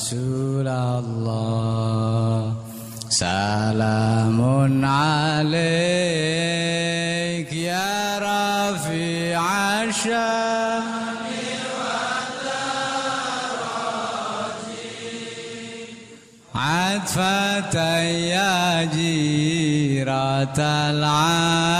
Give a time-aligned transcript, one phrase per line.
[0.00, 2.54] رسول الله.
[3.10, 4.40] سلام
[4.84, 5.52] عليك
[7.52, 9.42] يا رفيع
[9.84, 10.84] الشام
[16.54, 17.76] عطفة
[18.08, 20.58] يا جيرة
[20.90, 21.79] العالم.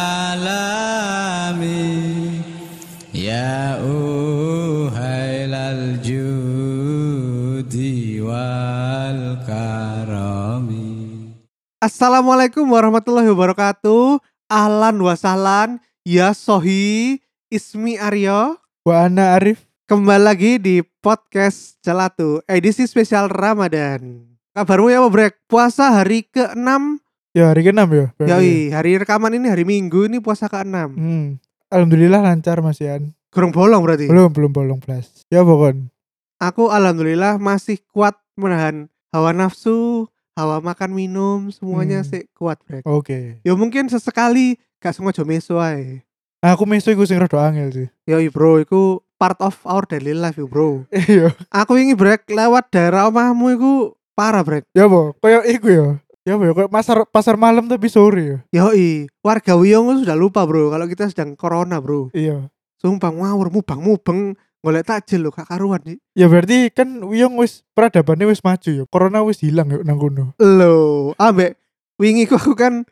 [11.91, 14.23] Assalamualaikum warahmatullahi wabarakatuh.
[14.47, 15.83] Ahlan wa sahlan.
[16.07, 17.19] Ya Sohi.
[17.51, 18.63] Ismi Aryo.
[18.87, 19.67] Wa ana Arif.
[19.91, 22.47] Kembali lagi di podcast Celatu.
[22.47, 24.23] Edisi spesial Ramadan.
[24.55, 25.43] Kabarmu ya Brek?
[25.51, 27.03] Puasa hari ke-6.
[27.35, 28.07] Ya hari ke-6 ya.
[28.39, 30.95] Yoi, hari rekaman ini hari Minggu ini puasa ke-6.
[30.95, 31.43] Hmm.
[31.75, 33.11] Alhamdulillah lancar Mas Ian.
[33.35, 34.07] Kurang bolong berarti.
[34.07, 35.27] Belum belum bolong plus.
[35.27, 35.91] Ya pokon.
[36.39, 40.07] Aku alhamdulillah masih kuat menahan hawa nafsu,
[40.41, 42.09] hawa makan minum, semuanya Hmm.
[42.09, 42.83] sih kuat Brek.
[42.89, 43.39] Oke.
[43.45, 46.01] Ya mungkin sesekali gak sengaja meso ae.
[46.41, 47.89] Aku meso iku sing rada angel sih.
[48.09, 50.89] Yoi bro, itu part of our daily life ya bro.
[50.93, 51.37] Iya.
[51.53, 53.73] Aku ingin break lewat daerah omahmu iku
[54.17, 54.65] parah break.
[54.73, 55.13] Ya apa?
[55.21, 55.87] Kayak iku ya.
[56.25, 56.53] Ya apa ya?
[56.57, 58.39] Kayak pasar pasar malam tapi sore ya.
[58.65, 62.09] Yoi, warga Wiyong sudah lupa bro kalau kita sedang corona bro.
[62.17, 62.49] Iya.
[62.81, 65.99] Sumpah ngawur mubang mubeng golek takjil lo gak karuan nih.
[66.13, 68.85] Ya berarti kan Wiyong wis peradabannya wis maju ya.
[68.89, 70.37] Corona wis hilang ya nang kono.
[70.37, 71.57] Lo, ambek
[71.97, 72.85] wingi ku aku kan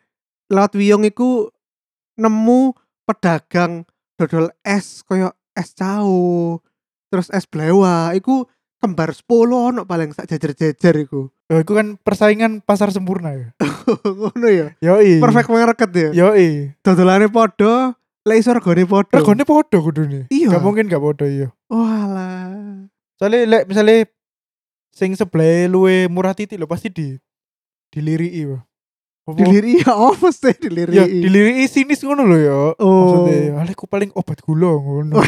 [0.48, 1.52] lewat Wiyong iku
[2.16, 2.72] nemu
[3.04, 3.84] pedagang
[4.18, 6.60] dodol es koyo es cao,
[7.10, 8.46] terus es blewa, iku
[8.78, 11.30] kembar 10 ono paling sak jajar-jajar iku.
[11.50, 13.48] Ya iku kan persaingan pasar sempurna ya.
[14.18, 14.68] Ngono ya.
[14.78, 15.18] Yoi.
[15.18, 16.10] Perfect market ya.
[16.14, 16.76] Yoi.
[16.84, 19.14] Dodolane podo, lek iso regane podo.
[19.14, 20.20] Regane podo kudune.
[20.32, 20.56] Iya.
[20.56, 21.52] Gak mungkin gak podo iya.
[21.70, 22.50] Walah.
[23.18, 24.06] Soalnya lek misalnya
[24.94, 27.14] sing sebelah luwe murah titik lo pasti di
[27.94, 28.58] diliriki.
[29.28, 29.36] Apa?
[29.36, 30.96] Diliri ya apa sih diliri?
[30.96, 32.58] Ya diliriki sinis ngono lho ya.
[32.80, 33.28] Oh.
[33.28, 35.20] Maksudnya, ale ku paling obat gula ngono.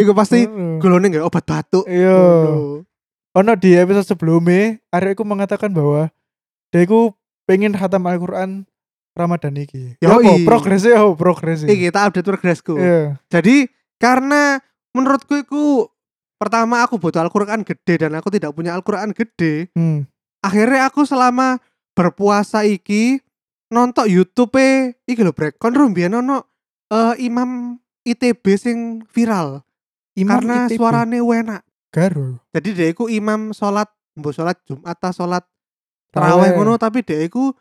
[0.00, 0.46] Iku pasti
[0.78, 1.82] gulone nggak obat batuk.
[1.90, 2.14] Iya.
[3.30, 6.10] Ono di episode sebelumnya, Arek iku mengatakan bahwa
[6.70, 6.86] dia
[7.46, 8.66] pengen khatam Al-Qur'an
[9.14, 9.98] Ramadan iki.
[9.98, 10.22] Ya apa?
[10.22, 10.46] Yoi.
[10.46, 11.68] Progresnya oh, progresnya.
[11.70, 12.74] Iki kita update progresku.
[12.78, 13.18] Iya.
[13.28, 13.66] Jadi
[13.98, 14.62] karena
[14.94, 15.90] menurutku iku
[16.40, 19.68] pertama aku butuh Al-Qur'an gede dan aku tidak punya Al-Qur'an gede.
[19.76, 20.06] Hmm.
[20.40, 21.60] Akhirnya aku selama
[21.92, 23.20] berpuasa iki
[23.68, 25.60] nonton YouTube e iki lho brek.
[25.60, 26.48] Kon rumbian ono
[26.88, 27.76] eh, imam
[28.06, 29.60] ITB sing viral
[30.16, 30.78] Imam karena ITB.
[30.80, 31.62] suarane enak.
[31.90, 32.38] Garo.
[32.54, 35.44] Jadi dia iku imam sholat, mbok sholat Jumat atau sholat
[36.10, 36.54] Terawih.
[36.58, 37.54] ngono tapi dia iku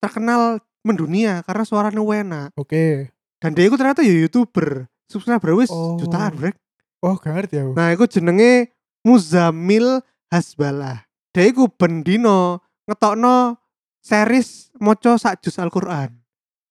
[0.00, 2.48] terkenal mendunia karena suaranya enak.
[2.54, 3.10] Oke.
[3.38, 4.86] Dan dia iku ternyata ya youtuber.
[5.10, 5.98] Subscriber wis Oh.
[5.98, 6.54] jutaan brek.
[7.02, 7.72] Oh, gak ngerti aku.
[7.74, 8.70] Nah, iku jenenge
[9.02, 9.98] Muzamil
[10.30, 11.02] Hasbalah.
[11.34, 13.58] Dia iku bendino ngetokno
[13.98, 16.14] series moco sak juz Al-Qur'an.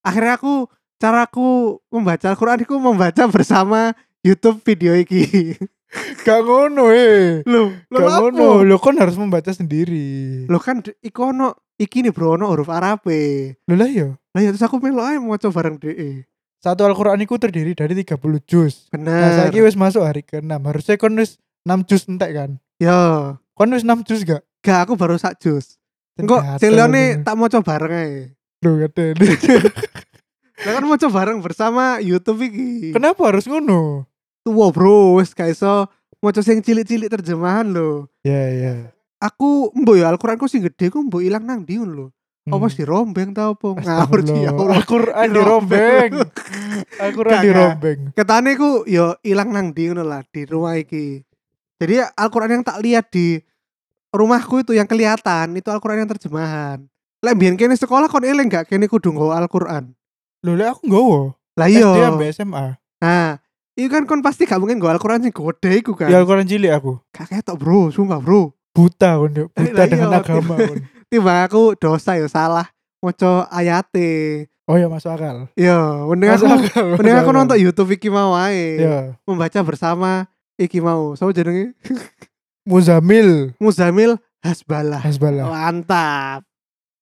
[0.01, 0.65] Akhirnya aku
[0.97, 3.91] caraku membaca Al-Qur'an iku membaca bersama
[4.23, 5.55] YouTube video iki.
[6.25, 7.43] Gak ngono eh.
[7.43, 8.63] Loh, Gak ngono.
[8.63, 10.47] Lo kan harus membaca sendiri.
[10.47, 13.57] Lo kan d- iku ono iki nih bro ono huruf Arab e.
[13.65, 14.13] Lho lah ya.
[14.37, 16.29] Lah ya terus aku melo ae maca bareng DE.
[16.61, 18.85] Satu Al-Qur'an iku terdiri dari 30 juz.
[18.93, 19.49] Nah, Bener.
[19.49, 20.53] saiki wis masuk hari ke-6.
[20.61, 22.51] Harusnya kon wis 6 juz entek kan.
[22.77, 23.01] Yo,
[23.57, 24.45] Kon wis 6 juz gak?
[24.61, 25.81] gak aku baru sak juz.
[26.21, 26.61] Engko aku.
[27.25, 28.13] tak maca bareng ae.
[28.61, 29.17] Lho gatel.
[30.65, 32.93] Lah kan maca bareng bersama YouTube iki.
[32.93, 34.05] Kenapa harus ngono?
[34.45, 35.89] Tuwa bro, wis gak iso
[36.21, 38.05] maca sing cilik-cilik terjemahan lho.
[38.21, 38.73] Ya ya.
[39.21, 42.09] Aku mbok ya Al-Qur'anku sing gede ku mbok ilang nang ndi lho.
[42.49, 42.73] Apa Hmm.
[42.73, 43.77] sih rombeng ta apa?
[43.77, 44.49] Ngawur sih ya.
[44.49, 46.11] Al-Qur'an dirombeng.
[47.05, 47.99] Al-Qur'an dirombeng.
[48.17, 51.21] Ketane ku yo ilang nang ndi ngono lah di rumah iki.
[51.77, 53.37] Jadi Al-Qur'an yang tak lihat di
[54.09, 56.81] rumahku itu yang kelihatan itu Al-Qur'an yang terjemahan.
[57.21, 59.93] Lek mbiyen kene sekolah kon eling gak kene kudu nggawa Al-Qur'an.
[60.41, 61.37] Lho lek aku nggowo.
[61.61, 62.09] Lah SD iya.
[62.09, 62.65] sampai SMA.
[63.01, 63.37] Nah,
[63.77, 66.09] itu kan kon pasti gak mungkin nggawa Al-Qur'an sing gede iku kan.
[66.09, 66.97] Ya Al-Qur'an cilik aku.
[67.13, 68.49] Gak ketok bro, sumpah bro.
[68.71, 70.19] Buta kon Buta dengan iya.
[70.23, 70.79] agama kon.
[71.11, 72.67] Tiba aku dosa ya salah
[73.01, 74.47] maca ayate.
[74.69, 75.49] Oh ya masuk akal.
[75.57, 76.87] Yo, mending aku akal.
[76.95, 78.79] mending aku nonton YouTube iki mau ae.
[78.79, 78.97] Ya.
[79.27, 81.17] Membaca bersama iki mau.
[81.17, 81.75] Sama jenenge
[82.69, 85.01] Muzamil Muzamil Hasbalah.
[85.03, 85.49] Hasbalah.
[85.49, 86.41] Mantap.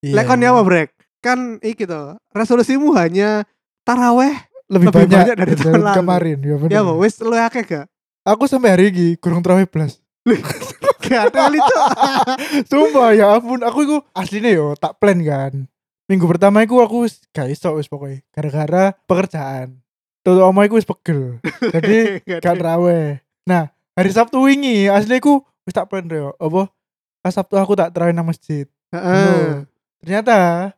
[0.04, 0.52] Iya, Lek kon iya.
[0.52, 0.90] ya apa, Brek?
[1.20, 2.16] Kan iki to.
[2.32, 3.44] Resolusimu hanya
[3.84, 4.34] taraweh
[4.72, 5.98] lebih, lebih banyak, banyak dari tahun lalu.
[5.98, 6.72] kemarin ya bener.
[6.72, 7.86] ya wis lu akeh gak?
[8.22, 9.98] Aku sampai hari ini kurang terawih plus.
[11.10, 11.82] Gak ada kali tuh.
[12.70, 15.66] Sumpah ya ampun, aku itu aslinya yo tak plan kan.
[16.06, 19.82] Minggu pertama itu aku wis gak iso wis pokoknya gara-gara pekerjaan.
[20.22, 21.42] Tuh omah iku wis pegel.
[21.74, 23.18] Jadi gak terawih.
[23.50, 26.72] Nah, hari Sabtu wingi asli aku wis tak plan yo apa
[27.20, 29.68] pas Sabtu aku tak terawih nang masjid Heeh.
[30.02, 30.72] ternyata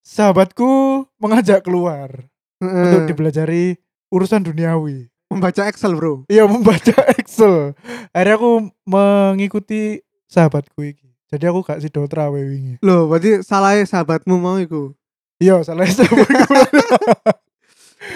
[0.00, 2.24] sahabatku mengajak keluar
[2.62, 2.84] Heeh.
[2.88, 3.76] untuk dipelajari
[4.08, 6.26] urusan duniawi Membaca Excel, Bro.
[6.26, 7.78] iya membaca Excel
[8.10, 8.50] akhirnya aku
[8.84, 14.90] mengikuti sahabatku iki jadi aku gak sido terawih wingi Loh, berarti salah sahabatmu mau iku.
[15.38, 16.50] iya salah sahabatku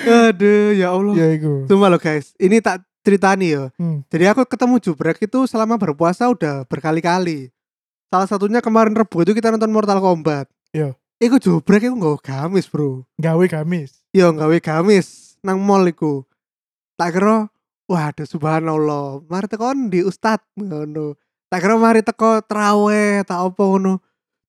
[0.05, 1.15] Aduh, ya Allah.
[1.15, 3.69] ya iku Cuma lo guys, ini tak ceritani ya.
[3.77, 4.01] Hmm.
[4.09, 7.53] Jadi aku ketemu Jubrek itu selama berpuasa udah berkali-kali.
[8.09, 10.49] Salah satunya kemarin Rebu itu kita nonton Mortal Kombat.
[10.73, 10.97] Iya.
[11.21, 13.05] Iku Jubrek iku nggak gamis, Bro.
[13.21, 16.25] gawe gamis Yo nggawe gamis nang mall iku.
[16.95, 17.51] Tak kira
[17.85, 21.19] waduh subhanallah, mari tekon di ustad ngono.
[21.51, 23.99] Tak kira mari teko teraweh, tak apa ngono.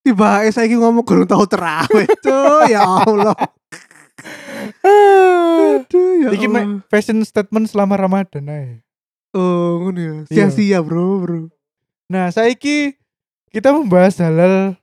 [0.06, 2.70] Tiba saiki ngomong gurung tau teraweh, cuy.
[2.70, 3.34] Ya Allah.
[4.86, 6.82] Aduh, ya Iki Allah.
[6.88, 8.82] fashion statement selama Ramadan ae.
[9.36, 10.14] Oh, ngono ya.
[10.30, 10.48] Iya.
[10.48, 11.40] Sia-sia, Bro, Bro.
[12.08, 12.96] Nah, saiki
[13.50, 14.78] kita membahas halal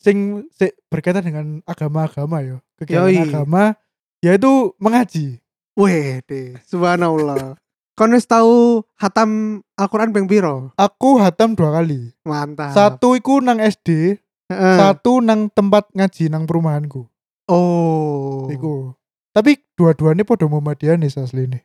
[0.00, 0.48] sing
[0.88, 2.56] berkaitan dengan agama-agama ya.
[2.80, 3.20] Kegiatan Yoi.
[3.22, 3.76] agama
[4.18, 5.43] yaitu mengaji.
[5.74, 6.54] Weh, deh.
[6.70, 7.58] Subhanallah.
[7.94, 10.74] Kon wis tau hatam Al-Qur'an ping piro?
[10.74, 12.10] Aku hatam dua kali.
[12.26, 12.74] Mantap.
[12.74, 14.18] Satu iku nang SD,
[14.50, 14.76] Heeh.
[14.78, 17.06] satu nang tempat ngaji nang perumahanku.
[17.46, 18.50] Oh.
[18.50, 18.94] Iku.
[19.34, 21.62] Tapi dua-duanya podo Muhammadiyah nih asli nih.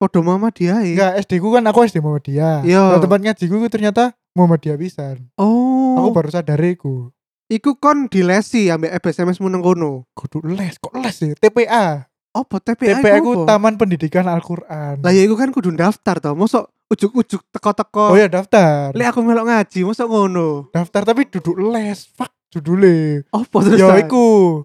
[0.00, 0.84] Podo mama dia ya.
[0.84, 2.64] Enggak, SD ku kan aku SD Muhammadiyah.
[2.64, 2.96] Iya.
[2.96, 5.28] Nah, tempat ngaji ku ternyata Muhammadiyah pisan.
[5.36, 6.00] Oh.
[6.00, 7.12] Aku baru sadar iku.
[7.50, 10.08] Iku kon dilesi ambek SMS mu nang kono.
[10.16, 11.32] Kudu les, kok les sih?
[11.36, 12.09] TPA.
[12.30, 12.98] Apa TPA?
[12.98, 13.48] TPA iku ku apa?
[13.48, 14.98] Taman Pendidikan Al-Qur'an.
[14.98, 16.30] Lah ya iku kan kudu daftar to.
[16.32, 18.10] Mosok ujuk-ujuk teko-teko.
[18.10, 18.90] Oh ya daftar.
[18.92, 20.70] Lek aku melok ngaji, mosok ngono.
[20.70, 23.78] daftar tapi duduk les fuck judule Apa terus?
[23.78, 24.62] ya iku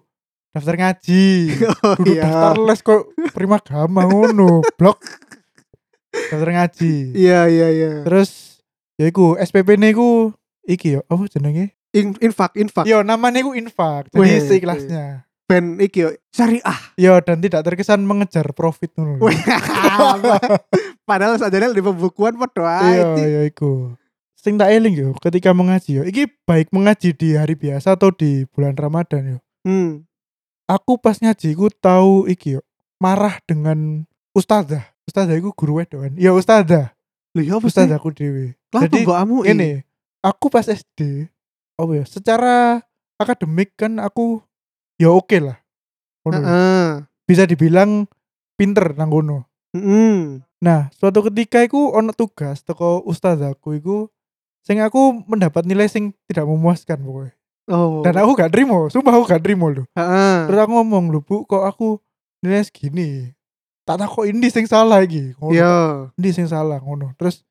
[0.50, 1.26] daftar ngaji
[1.84, 2.22] Oh, duduk iya.
[2.24, 4.98] daftar les kok prima gama ngono blok
[6.10, 7.90] daftar ngaji Iya, iya, iya.
[8.02, 8.58] terus
[8.94, 10.34] ya iku SPP ne iku
[10.64, 12.84] iki yo apa jenenge In- infak, infak.
[12.84, 16.80] yo namanya iku infak jadi seikhlasnya Ben iki yo syariah.
[16.98, 19.38] yo dan tidak terkesan mengejar profit Weh,
[21.08, 23.26] Padahal sadar di pembukuan padha iya ae.
[23.30, 23.94] ya iku.
[24.34, 26.02] Sing tak eling yo ketika mengaji yo.
[26.02, 29.38] Iki baik mengaji di hari biasa atau di bulan Ramadan yo?
[29.66, 30.06] Hmm.
[30.66, 32.60] aku pas ngaji ku tahu iki yo
[32.98, 34.02] marah dengan
[34.34, 34.82] ustazah.
[35.06, 36.12] Ustazah iku guru wedok kan?
[36.18, 36.90] Ya ustazah.
[37.38, 37.86] Lho ya apa sih?
[37.86, 39.04] ustazahku dewe Lah Jadi,
[39.52, 39.84] ini
[40.24, 41.30] aku pas SD
[41.76, 42.80] apa ya secara
[43.20, 44.40] akademik kan aku
[44.96, 45.58] ya oke lah
[46.22, 46.36] Ngono.
[46.42, 46.86] Heeh.
[47.24, 48.10] bisa dibilang
[48.54, 50.40] pinter nang kono Heeh.
[50.58, 54.08] nah suatu ketika iku ono tugas teko ustazahku iku
[54.60, 57.34] sing aku mendapat nilai sing tidak memuaskan pokoknya
[57.66, 57.98] Oh.
[58.06, 60.46] dan aku gak terima sumpah aku gak terima loh Heeh.
[60.46, 61.98] Terus aku ngomong lho bu kok aku
[62.38, 63.34] nilai segini
[63.82, 65.50] Tak tak kok ini sing salah iki ngono.
[65.50, 65.74] Iya.
[66.14, 67.42] Ini sing salah ngono Terus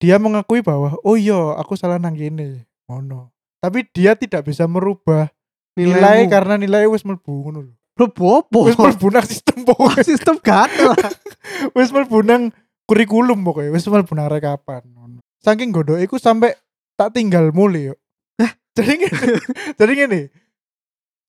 [0.00, 3.28] dia mengakui bahwa Oh iya aku salah nang kene ngono
[3.60, 5.28] Tapi dia tidak bisa merubah
[5.74, 6.30] nilai Nilaimu.
[6.30, 8.66] karena nilai wis mlebu ngono lho Lho bopo.
[8.66, 10.90] Wis mlebu nang sistem pokoknya Sistem gatel.
[11.78, 12.50] Wis mlebu nang
[12.90, 16.58] kurikulum pokoknya Wis mlebu nang rekapan ngono Saking godoke iku sampai
[16.98, 17.94] tak tinggal mulai yo
[18.76, 19.30] Jadi ngene
[19.78, 20.20] Jadi ngene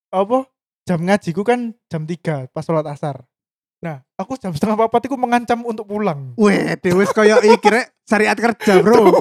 [0.10, 0.50] Apa
[0.86, 3.26] jam ngajiku kan jam 3 pas sholat asar.
[3.82, 6.34] Nah, aku jam setengah papat itu mengancam untuk pulang.
[6.38, 9.14] Weh, wis koyo iki rek syariat kerja, Bro.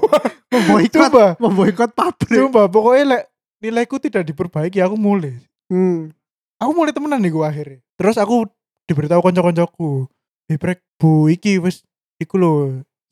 [0.52, 2.38] Memboikot, memboikot pabrik.
[2.38, 3.22] coba pokoknya lek
[3.64, 5.40] nilaiku tidak diperbaiki aku mulai.
[5.72, 6.12] Hmm.
[6.60, 7.80] Aku mulai temenan nih gua akhirnya.
[7.96, 8.44] Terus aku
[8.84, 10.04] diberitahu konco-koncoku.
[10.52, 11.80] Eh brek, bu iki wis
[12.20, 12.52] iku lho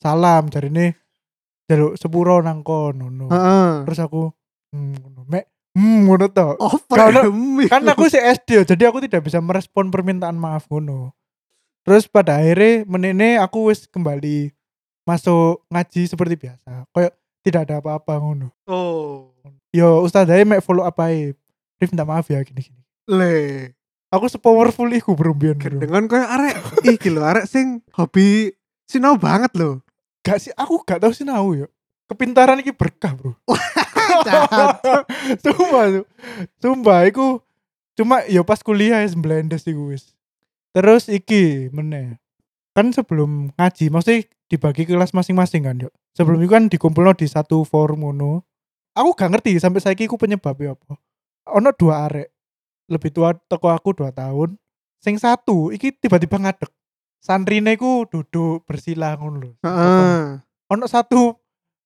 [0.05, 1.01] salam jarine
[1.65, 3.09] jaluk sepuro nang kono.
[3.09, 3.27] ngono.
[3.33, 3.89] Heeh.
[3.89, 4.29] Terus aku
[4.77, 6.49] hmm, mek hmm ngono to.
[6.61, 7.65] Oh, demi.
[7.73, 11.17] kan aku si SD ya, jadi aku tidak bisa merespon permintaan maaf ngono.
[11.83, 14.53] Terus pada akhirnya menene aku wis kembali
[15.09, 16.87] masuk ngaji seperti biasa.
[16.93, 18.53] Kayak tidak ada apa-apa ngono.
[18.69, 19.32] Oh.
[19.73, 21.33] Yo ustazah mek follow apa ae.
[21.81, 22.79] Rif minta maaf ya gini-gini.
[23.09, 23.73] Le.
[24.13, 25.81] Aku sepowerful iku bro mbiyen, bro.
[25.81, 28.53] Dengan koyo arek iki lho, arek sing hobi
[28.85, 29.81] sinau banget lho.
[30.21, 31.67] Gak sih aku gak tahu sih nau yo.
[32.13, 33.41] Kepintaran iki berkah, Bro.
[35.43, 36.03] Sumpah, Su.
[36.61, 37.41] Sumpah iku
[37.97, 40.13] cuma yo pas kuliah ya blendes iku wis.
[40.77, 42.21] Terus iki meneh.
[42.77, 45.89] Kan sebelum ngaji mesti dibagi kelas masing-masing kan, yo.
[46.13, 48.45] Sebelum itu kan dikumpulno di satu forum ngono.
[48.93, 51.01] Aku gak ngerti sampai saiki iku penyebabnya apa.
[51.57, 52.29] Ono dua arek
[52.93, 54.55] lebih tua teko aku dua tahun.
[55.01, 56.69] Sing satu iki tiba-tiba ngadeg.
[57.23, 59.51] Santrine iku duduk bersila ngono lho.
[59.63, 60.43] Heeh.
[60.73, 61.37] ono satu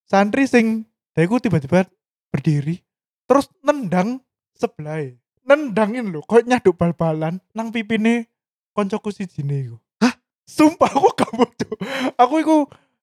[0.07, 1.91] santri sing daiku tiba-tiba
[2.31, 2.79] berdiri
[3.27, 4.23] terus nendang
[4.55, 5.03] sebelah
[5.43, 8.31] nendangin lho koyo nyaduk bal-balan nang pipine
[8.71, 10.15] koncoku sijine iku hah
[10.47, 11.75] sumpah aku gak bodoh
[12.15, 12.57] aku iku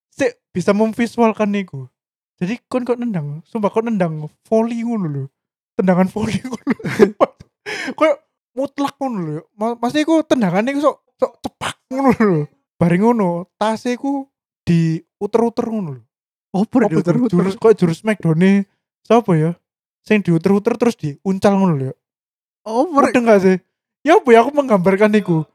[0.08, 1.84] sik bisa memvisualkan iku
[2.44, 5.24] Jadi kon kok nendang, sumpah kok nendang volley ngono lho.
[5.80, 6.76] Tendangan volley ngono.
[7.96, 8.16] Kayak
[8.52, 9.40] mutlak ngono lho.
[9.56, 12.40] Maksudnya iku tendangane iku sok sok cepak ngono lho.
[12.76, 14.28] Bareng ngono, tasnya iku
[14.68, 16.02] diuter-uter ngono lho.
[16.52, 17.26] Opo Apa iku?
[17.26, 18.62] jurus kok jurus Smackdown
[19.02, 19.50] sapa ya?
[20.04, 21.92] Sing diuter-uter terus diuncal ngono lho.
[22.62, 23.56] Opo Mudeng gak sih?
[24.04, 25.48] Ya apa ya aku menggambarkan iku.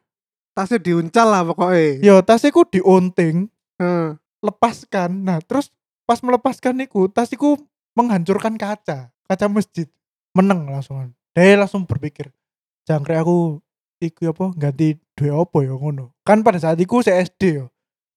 [0.58, 2.04] tasnya diuncal lah pokoknya.
[2.04, 3.48] Ya tasnya iku diunting,
[3.80, 4.18] Heeh.
[4.44, 5.24] lepaskan.
[5.24, 5.72] Nah, terus
[6.10, 7.54] pas melepaskan iku, tas iku
[7.94, 9.86] menghancurkan kaca, kaca masjid.
[10.34, 11.14] Meneng langsung.
[11.38, 12.34] Dia langsung berpikir,
[12.90, 13.62] jangkrik aku
[14.02, 16.18] iku apa ganti duit apa ya ngono.
[16.26, 17.66] Kan pada saat iku saya SD ya.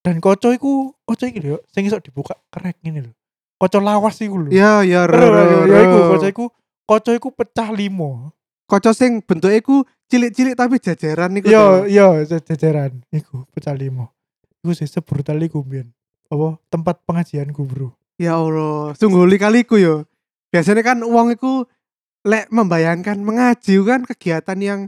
[0.00, 3.12] Dan koco iku, koco iki lho, sing iso dibuka krek ngene lho.
[3.60, 4.48] Koco lawas iku lho.
[4.48, 5.04] Ya ya
[5.68, 6.44] ya iku koco iku,
[6.88, 8.32] koco iku pecah limo.
[8.64, 11.52] Koco sing bentuknya iku cilik-cilik tapi jajaran iku.
[11.52, 14.16] Yo yo jajaran iku pecah limo.
[14.64, 15.92] Iku sih sebrutal iku mbiyen.
[16.28, 17.96] Apa tempat pengajianku, Bro.
[18.20, 20.06] Ya Allah, sungguh likaliku yo.
[20.52, 21.64] Biasanya kan uang iku
[22.22, 24.80] lek membayangkan mengaji kan kegiatan yang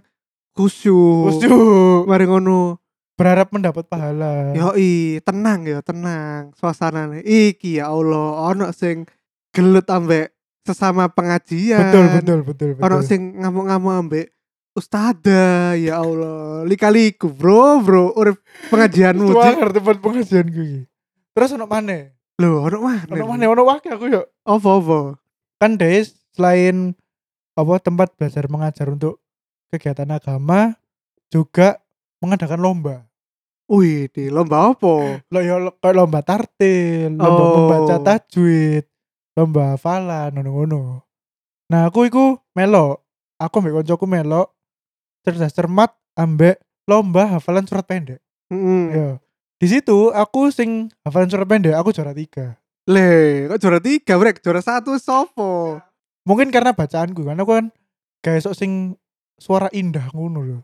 [0.55, 1.35] khusyuk.
[1.35, 2.07] Khusyuk.
[2.07, 2.79] Mari ngono.
[3.14, 4.55] Berharap mendapat pahala.
[4.59, 7.23] Yoi, tenang ya, tenang suasananya.
[7.23, 9.07] Iki ya Allah, ono sing
[9.55, 10.35] gelut ambek
[10.67, 11.95] sesama pengajian.
[11.95, 12.83] betul betul betul betul.
[12.91, 14.26] Ono sing ngamuk-ngamuk ambek
[14.75, 16.67] ustazah, ya Allah.
[16.67, 18.19] Likaliku, Bro, Bro.
[18.19, 18.43] Urip
[18.75, 19.31] pengajianmu.
[19.31, 20.91] Suangar tempat pengajianku.
[21.35, 22.14] Terus ono mana?
[22.38, 23.11] Loh, ono mana?
[23.11, 23.45] Ono mana?
[23.50, 24.23] Ono wakil aku yo.
[24.47, 25.19] Apa-apa?
[25.59, 26.95] Kan Des selain
[27.55, 29.23] apa tempat belajar mengajar untuk
[29.71, 30.75] kegiatan agama
[31.31, 31.83] juga
[32.23, 32.97] mengadakan lomba.
[33.67, 35.25] Wih, di lomba apa?
[35.31, 37.53] Lo ya lo- kayak lomba tartil, lomba Oh.
[37.59, 38.85] membaca tajwid,
[39.35, 41.03] lomba hafalan, ngono-ngono.
[41.73, 43.03] Nah, aku iku melo.
[43.41, 44.53] Aku ambek koncoku melo
[45.25, 48.21] cerdas cermat ambek lomba hafalan surat pendek.
[48.53, 48.87] Mm.
[48.93, 49.09] Ya.
[49.64, 52.61] Di situ aku sing hafalan surat pendek, aku juara tiga.
[52.85, 54.44] Le, kok juara tiga, Brek?
[54.44, 55.80] Juara satu sopo?
[56.28, 57.66] Mungkin karena bacaanku kan aku kan
[58.21, 58.92] kayak sok sing
[59.40, 60.61] suara indah ngono loh.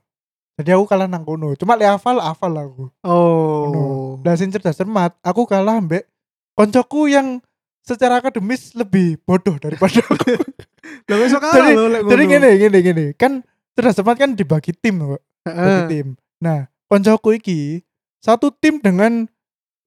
[0.61, 1.57] Jadi aku kalah nang kono.
[1.57, 2.85] Cuma le hafal hafal aku.
[3.01, 4.21] Oh.
[4.21, 6.05] Dan sing cerdas cermat, aku kalah ambek
[6.53, 7.41] koncoku yang
[7.81, 10.37] secara akademis lebih bodoh daripada aku.
[11.09, 13.05] Lah besok kalah Jadi- lek Jadi gini, gini, gini.
[13.17, 13.41] Kan
[13.73, 15.25] cerdas cermat kan dibagi tim kok.
[15.41, 15.89] Bagi Heeh.
[15.89, 16.09] tim.
[16.45, 17.81] Nah, koncoku iki
[18.21, 19.27] satu tim dengan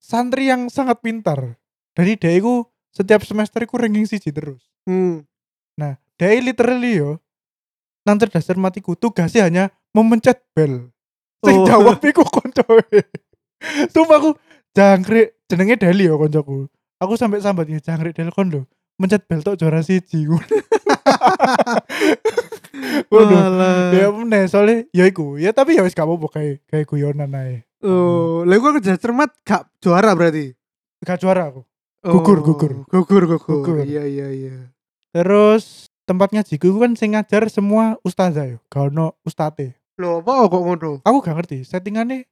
[0.02, 1.56] santri yang sangat pintar.
[1.94, 2.34] Jadi dia
[2.90, 4.62] setiap semester iku ranking siji terus.
[4.86, 5.22] Hmm.
[5.78, 7.22] Nah, dia literally yo
[8.04, 9.64] nang cerdas cermat iku tugasnya hanya
[9.96, 10.92] memencet bel.
[11.40, 11.66] Sing Oh.
[11.66, 12.84] jawab iku koncoe.
[13.94, 14.30] Sumpah aku
[14.76, 16.68] jangkrik jenenge Deli yo koncoku.
[17.00, 18.62] Aku sampai sambat ya jangkrik Del kon lho.
[19.00, 20.28] Mencet bel tok juara siji.
[23.10, 23.94] Waduh.
[23.94, 25.40] Ya meneh soalnya ya iku.
[25.40, 27.64] Ya tapi ya wis gak apa-apa kayak kayak guyonan ae.
[27.84, 30.56] Oh, lah gua kerja cermat gak juara berarti.
[31.04, 31.62] Gak juara aku.
[32.04, 32.72] Gugur, Oh, gugur.
[32.88, 33.60] Gugur, gugur.
[33.60, 33.76] Gugur.
[33.84, 34.56] Iya, iya, iya.
[35.12, 38.58] Terus tempat ngajiku iku kan sing ngajar semua ustazah yo.
[38.72, 39.76] Gak ono ustate.
[40.00, 40.90] Loh, apa kok ngono?
[41.04, 42.24] Aku gak ngerti settingannya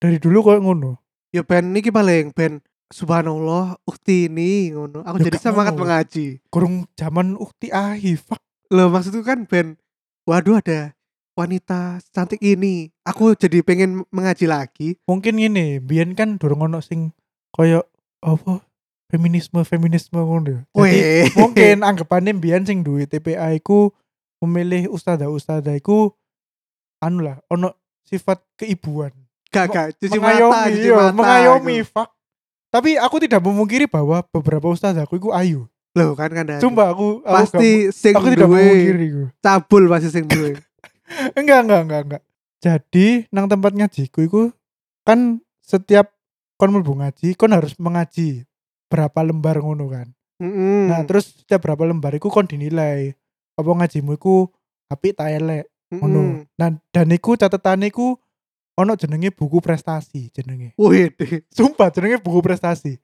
[0.00, 0.96] dari dulu kok ngono.
[1.28, 5.04] Ya ben iki paling ben subhanallah ukti ini ngono.
[5.04, 6.40] Aku Ya jadi semangat mengaji.
[6.48, 8.40] Kurung zaman ukti ahi fuck.
[8.72, 9.76] Loh, maksudku kan ben
[10.24, 10.95] waduh ada
[11.36, 12.90] wanita cantik ini.
[13.04, 14.88] Aku jadi pengen mengaji lagi.
[15.04, 17.12] Mungkin ini biyen kan durung ono sing
[17.52, 17.84] koyo
[18.24, 18.64] apa
[19.12, 20.64] feminisme feminisme ngono.
[20.72, 23.92] Jadi mungkin anggapannya biyen sing duwe TPA iku
[24.40, 26.16] memilih ustazah ustazah iku
[27.00, 27.76] anu lah ono
[28.08, 29.12] sifat keibuan
[29.50, 31.12] gak gak cuci mata, mengayomi cuci mata.
[31.14, 31.90] mengayomi gitu.
[31.90, 32.08] fuck
[32.68, 35.64] tapi aku tidak memungkiri bahwa beberapa ustazahku iku ayu
[35.96, 40.28] Loh, kan kan sumpah aku aku, pasti sing gak, aku tidak duwe cabul pasti sing
[40.28, 40.60] duwe.
[41.38, 42.22] Enggak enggak enggak enggak
[42.60, 44.42] jadi nang tempat ngajiku iku
[45.06, 46.10] kan setiap
[46.56, 48.46] kon mlebu ngaji kon harus mengaji
[48.90, 50.92] berapa lembar ngono kan Mm-mm.
[50.92, 53.16] Nah, terus setiap berapa lembar iku kon dinilai.
[53.56, 54.52] Apa ngajimu iku
[54.92, 56.44] apik ta elek ngono.
[56.60, 58.20] Nah, dan iku catetane iku
[58.76, 60.76] ono jenenge buku prestasi jenenge.
[60.76, 61.08] Wih.
[61.48, 63.00] Sumpah jenenge buku prestasi.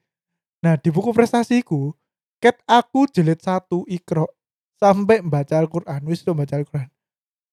[0.61, 1.97] Nah, di buku prestasi iku
[2.37, 4.29] ket aku jilid satu ikro
[4.77, 6.91] sampai baca Al-Qur'an, wis tuh baca Al-Qur'an.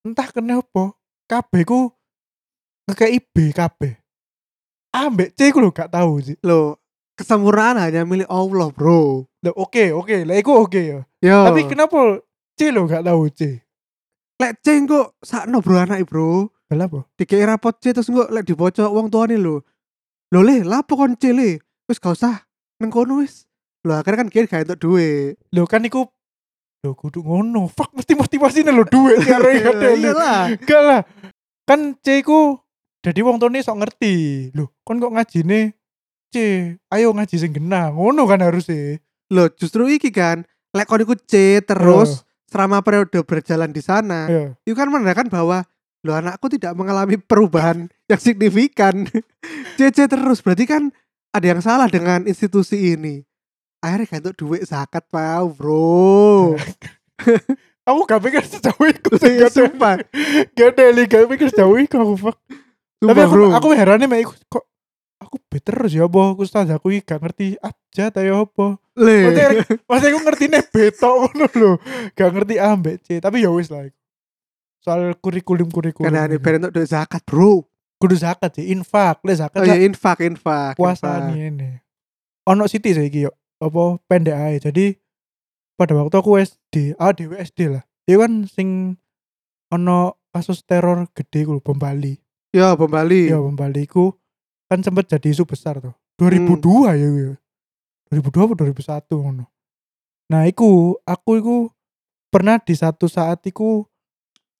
[0.05, 0.95] Entah kenapa
[1.27, 1.91] kabeh ku
[2.89, 3.99] ngekei B kabeh.
[4.95, 6.37] Ambek C ku lho gak tahu sih.
[6.41, 6.81] Loh,
[7.13, 9.29] kesempurnaan hanya milik Allah, Bro.
[9.45, 10.99] Loh, oke, oke, lah iku oke ya.
[11.21, 11.39] Yo.
[11.45, 12.23] Tapi kenapa
[12.57, 13.63] C lo gak tahu C?
[14.39, 16.47] lek ceng kok sakno bro anak bro.
[16.71, 17.03] Lah apa?
[17.19, 19.59] Dikei rapot C terus kok lek dibocok wong tuane lho.
[20.31, 21.59] Lho le, lapo kon C le?
[21.89, 22.47] Wis gak usah
[22.79, 23.49] kono wis.
[23.83, 25.35] Lho akhirnya kan kira gak entuk duit.
[25.51, 26.07] Lo kan iku
[26.83, 27.67] lo kudu ngono.
[27.67, 30.41] Fuck mesti motivasinya lo duit ya Iya ada lah.
[30.55, 31.01] Enggak lah.
[31.67, 32.57] Kan C ku
[32.99, 34.15] jadi wong tuane sok ngerti.
[34.55, 35.75] Loh, kon kok ngajine
[36.29, 36.35] C,
[36.91, 37.91] ayo ngaji sing genah.
[37.95, 38.99] Ngono kan harusnya.
[39.31, 40.43] Loh, justru iki kan
[40.75, 44.57] lek kon iku C terus selama periode berjalan di sana, Iya.
[44.65, 45.61] itu kan menandakan bahwa
[46.01, 49.05] lo anakku tidak mengalami perubahan yang signifikan.
[49.77, 50.89] C-C terus berarti kan
[51.31, 53.23] ada yang salah dengan institusi ini.
[53.79, 56.55] Akhirnya kan duit zakat pau, bro.
[57.89, 59.97] Aku gak pikir sejauh itu sih Iya, sumpah.
[60.53, 62.37] gak ada li, gak pikir sejauh itu aku fuck.
[62.37, 63.47] Tapi Sumpah, aku bro.
[63.49, 64.65] aku herannya mek iku kok
[65.17, 68.77] aku better terus ya apa ustaz aku gak ngerti aja ta ya apa.
[68.93, 69.17] Le.
[69.89, 71.71] Maksudnya, aku ngerti nih betok ngono lho.
[72.13, 73.89] Gak ngerti A mbek C, tapi ya wis lah.
[74.79, 76.05] Soal kurikulum kurikulum.
[76.05, 77.65] Karena ada parent untuk zakat, bro.
[77.97, 80.79] kudu zakat sih, infak, le zakat Oh lah ya infak, infak.
[80.79, 81.69] puasa nih ini.
[82.47, 84.55] Ono Siti saiki yo, apa pendek ae.
[84.59, 84.85] Jadi
[85.75, 87.83] pada waktu aku SD, ah dewe SD lah.
[88.07, 88.99] Itu kan sing
[89.69, 92.17] ono kasus teror gede ku bom Bali.
[92.55, 93.29] Ya, bom Bali.
[93.29, 94.15] Ya bom Bali ku
[94.69, 95.93] kan sempat jadi isu besar tuh.
[96.19, 97.35] 2002 ya gue.
[98.11, 99.45] 2002 apa 2001 ngono.
[100.29, 101.57] Nah, iku aku iku
[102.29, 103.87] pernah di satu saat iku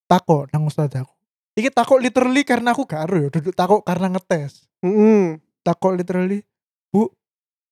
[0.10, 1.14] takok nang ustaz aku.
[1.54, 4.66] Iki takok literally karena aku gak ya, duduk takok karena ngetes.
[4.80, 5.44] Mm-mm.
[5.60, 6.42] takok literally
[6.90, 7.12] bu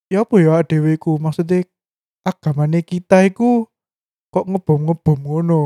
[0.08, 1.20] ya apa ya dhewe iku?
[1.22, 1.68] Maksudnya
[2.24, 3.68] agamane kita iku
[4.34, 5.62] kok ngebom ngebom ngono?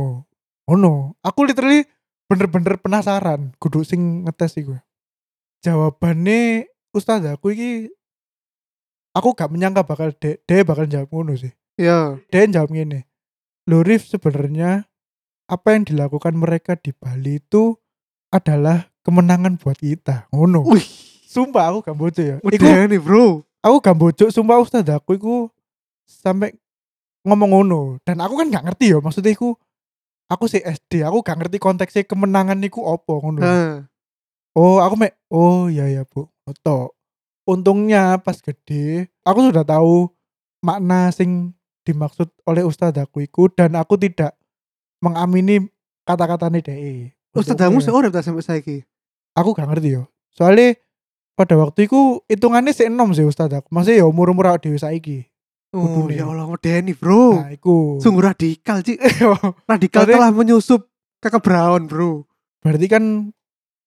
[0.69, 1.85] Ngono aku literally
[2.29, 4.77] bener-bener penasaran kudu sing ngetes iku.
[5.61, 7.71] Jawabannya ustaz aku iki
[9.13, 11.53] aku gak menyangka bakal de, de bakal jawab ngono sih.
[11.79, 12.19] Ya.
[12.29, 13.07] dia jawab gini
[13.69, 14.85] lo Rif sebenarnya
[15.51, 17.75] apa yang dilakukan mereka di Bali itu
[18.31, 20.31] adalah kemenangan buat kita.
[20.31, 20.63] Ngono.
[20.63, 20.85] Wih,
[21.27, 22.35] sumpah aku gak bocor ya.
[22.39, 23.43] Iku udah nih, bro.
[23.61, 24.85] Aku gak bocok sumpah ustaz.
[24.89, 25.35] Aku iku
[26.05, 26.53] sampai
[27.25, 27.81] ngomong ngono.
[28.05, 29.55] Dan aku kan gak ngerti ya maksudnya iku
[30.27, 33.41] aku sih SD aku gak ngerti konteksnya kemenangan niku opo ngono.
[33.41, 33.85] Nah,
[34.57, 36.27] oh aku mek oh iya ya bu.
[36.41, 36.97] Foto
[37.45, 40.09] untungnya pas gede aku sudah tahu
[40.61, 44.37] makna sing dimaksud oleh ustaz aku iku dan aku tidak
[45.01, 45.65] mengamini
[46.05, 48.77] kata-katanya DE Ustaz kamu seorang tak sampai saiki.
[49.33, 50.77] aku gak ngerti yo soalnya
[51.41, 55.25] pada waktu itu hitungannya sih enom sih ustaz aku masih ya umur-umur awake dhewe saiki
[55.71, 57.39] Oh, ya Allah, ngedeni, bro.
[57.39, 58.99] nah iku Sungguh radikal, Cik.
[59.71, 60.81] Radikal Maksudnya- telah menyusup
[61.17, 62.27] kekebraun, bro.
[62.59, 63.31] berarti kan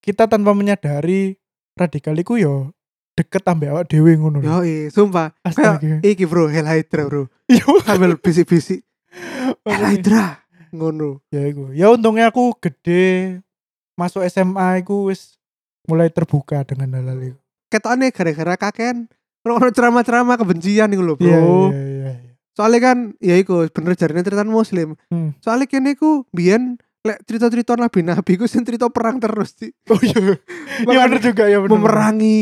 [0.00, 1.36] kita tanpa menyadari
[1.76, 2.72] radikal iku yo
[3.12, 4.64] deket ambek awak dhewe ngono lho.
[4.64, 5.36] Yo, sumpah.
[5.44, 5.94] Kayak Astaga.
[6.00, 7.28] iki, bro, Hell Hydra, bro.
[7.52, 7.68] Yo.
[7.84, 8.80] Sambil bisik-bisik.
[9.68, 9.84] Hell.
[9.84, 10.40] Hydra.
[10.72, 11.20] Ngono.
[11.28, 11.68] Ya iku.
[11.70, 13.44] Ya untungnya aku gede
[13.92, 15.36] masuk SMA iku wis
[15.84, 17.40] mulai terbuka dengan hal-hal itu.
[17.74, 19.10] Ketokane gara-gara kaken
[19.44, 21.26] ono ceramah-ceramah kebencian iku lho, bro.
[21.26, 22.12] Iya iya iya.
[22.22, 22.32] iya.
[22.54, 24.94] Soalnya kan ya iku bener jarine cerita muslim.
[25.10, 25.34] Hmm.
[25.42, 29.74] Soalnya kene iku biyen lek cerita-cerita nabi-nabi ku sing cerita perang terus sih.
[29.90, 30.38] Oh iya.
[30.88, 31.76] Iya bener juga ya bener.
[31.76, 32.38] Memerangi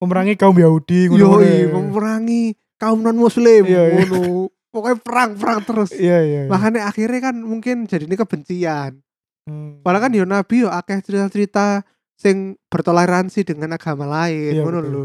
[0.00, 1.42] memerangi kaum Yahudi ngono.
[1.42, 2.42] yoi, memerangi
[2.80, 4.06] kaum non muslim Iya, iya.
[4.06, 4.48] ngono.
[4.72, 5.90] Pokoknya perang-perang terus.
[5.92, 6.40] Iya iya.
[6.46, 6.48] iya.
[6.48, 9.02] Makanya akhirnya kan mungkin jadi ini kebencian.
[9.46, 9.84] Hmm.
[9.84, 11.84] Padahal kan yo nabi yo akeh cerita-cerita
[12.16, 15.04] sing bertoleransi dengan agama lain Iya, ngono lho.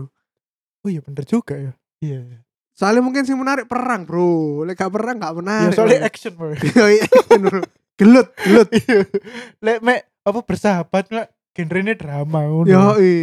[0.81, 1.71] Oh iya bener juga ya.
[2.01, 2.19] Iya.
[2.25, 2.39] iya.
[2.71, 4.63] Soalnya mungkin sing menarik perang, Bro.
[4.65, 5.75] Lek gak perang gak Ya menarik.
[5.77, 6.09] soalnya Bro.
[6.09, 6.49] action bro.
[6.55, 6.97] Yoi,
[7.37, 7.61] bro.
[7.99, 8.69] gelut, gelut.
[8.81, 8.99] Iya.
[9.61, 12.65] Lek mek apa bersahabat lah genrenya drama ngono.
[12.65, 13.13] Yoi.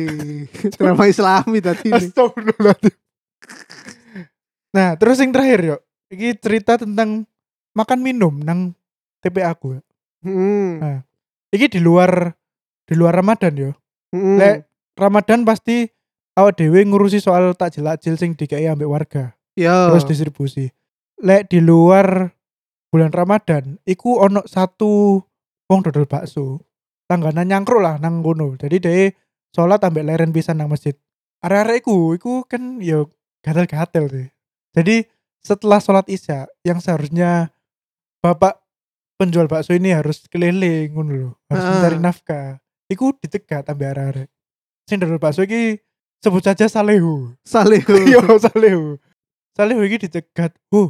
[0.79, 1.97] Drama Islami tadi ini.
[2.07, 2.95] Astagfirullahaladzim.
[4.71, 5.77] nah, terus yang terakhir yo.
[6.09, 7.27] Ini cerita tentang
[7.75, 8.73] makan minum nang
[9.21, 9.77] TPA aku.
[9.77, 9.83] ya.
[10.23, 10.71] Hmm.
[10.79, 10.99] Nah.
[11.49, 12.38] Iki di luar
[12.89, 13.71] di luar Ramadan yo.
[14.17, 14.37] hmm.
[14.41, 14.57] Lek
[14.97, 15.87] Ramadan pasti
[16.35, 19.25] awak dewe ngurusi soal takjil-takjil sing dikai ambek warga,
[19.55, 19.93] Yo.
[19.93, 20.73] terus distribusi.
[21.21, 22.33] Lek di luar
[22.89, 25.21] bulan Ramadan, iku ono satu
[25.69, 26.65] wong dodol bakso.
[27.09, 28.57] Langganan nyangkruk lah nang kono.
[28.57, 29.05] Jadi dhewe
[29.53, 30.97] sholat ambek leren pisan nang masjid.
[31.45, 33.13] Area-area iku, iku kan yo
[33.45, 34.29] gatel-gatel sih.
[34.75, 35.07] Jadi
[35.39, 37.55] setelah sholat isya yang seharusnya
[38.21, 38.59] bapak
[39.19, 41.75] penjual bakso ini harus keliling ngono lho, harus Heeh.
[41.79, 42.49] mencari nafkah.
[42.89, 44.27] Iku ditegat ambek area-area.
[44.89, 45.77] Sing dodol bakso iki
[46.25, 47.37] sebut saja Salehu.
[47.45, 47.95] Salehu.
[48.17, 48.97] Yo Salehu.
[49.53, 50.57] Salehu iki dicegat.
[50.73, 50.89] "Hu,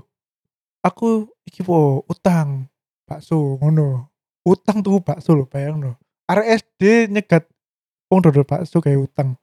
[0.87, 2.71] aku iki po utang
[3.03, 4.07] bakso ngono.
[4.47, 5.99] Utang tuh bakso lho bayangno.
[6.31, 7.51] Arek SD nyegat
[8.07, 9.35] wong dodol bakso kayak utang.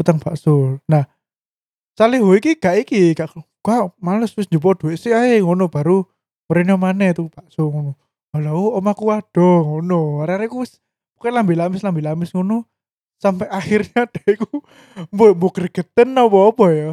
[0.00, 0.80] Utang bakso.
[0.88, 1.04] Nah,
[2.00, 6.08] Salehu iki gak iki gak gak males wis njupuk duit sih ae ngono baru
[6.48, 7.92] mrene maneh tuh bakso ngono.
[8.32, 10.24] Halo, omaku waduh ngono.
[10.24, 10.48] Arek-arek
[11.20, 12.64] ku wis pokoke lambe-lamis lambe-lamis ngono
[13.20, 14.64] sampai akhirnya deku
[15.12, 16.90] mbok mbok gregeten apa apa ya.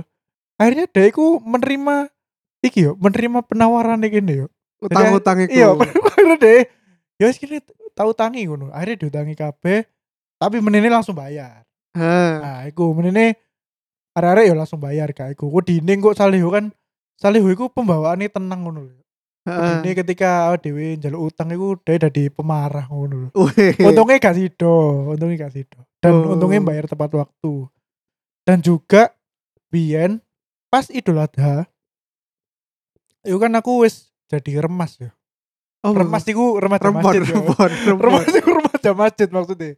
[0.60, 2.12] Akhirnya deku menerima
[2.60, 4.48] iki yo, menerima penawaran iki ini yo.
[4.84, 5.56] Utang-utang iku.
[5.56, 5.72] Iya,
[6.12, 6.62] akhirnya deh
[7.18, 7.64] ya wis kene
[7.96, 8.68] tau tangi ngono.
[8.76, 9.88] Akhirnya diutangi kabeh
[10.36, 11.64] tapi menene langsung bayar.
[11.96, 12.14] Ha.
[12.44, 13.40] Nah, iku menene
[14.12, 15.48] arek-arek ya langsung bayar kak iku.
[15.48, 16.76] Kok dining kok saleh kan
[17.18, 19.02] Salihu iku pembawaannya tenang ngono lho.
[19.48, 23.32] Ini ketika dhewe njaluk utang iku dia dadi pemarah ngono.
[23.80, 24.76] Untungnya gak sido,
[25.16, 25.80] untungnya gak sido.
[26.04, 26.36] Dan Oh.
[26.36, 27.72] untungnya bayar tepat waktu.
[28.44, 29.16] Dan juga
[29.72, 30.20] biyen
[30.68, 31.64] pas Idul Adha
[33.24, 35.12] itu kan aku wis jadi remas ya.
[35.84, 37.32] Oh, Remas iku remaja rempon, masjid ya.
[37.38, 38.04] rempon, rempon.
[38.04, 39.72] Remas iku remaja masjid maksudnya.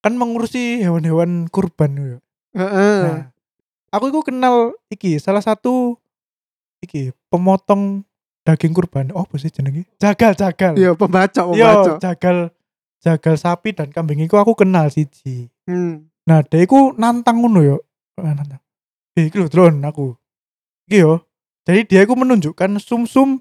[0.00, 2.18] Kan mengurusi hewan-hewan kurban ya.
[2.54, 2.98] Heeh.
[3.02, 3.20] Nah,
[3.90, 5.98] aku itu kenal iki salah satu
[6.80, 8.02] iki pemotong
[8.44, 9.10] daging kurban.
[9.16, 9.88] Oh, apa sih jenenge?
[9.98, 10.76] Jagal, jagal.
[10.76, 11.92] Iya, pembaca, Yo, pembaca.
[12.00, 12.36] jagal
[13.04, 15.48] jagal sapi dan kambing iku aku kenal siji.
[15.68, 16.08] Hmm.
[16.24, 17.76] Nah, dia iku nantang ngono yo.
[18.16, 18.60] Eh, nantang.
[19.16, 20.16] Eh, iki lho drone aku.
[20.88, 21.24] Iki yo.
[21.64, 23.40] Jadi dia iku menunjukkan sumsum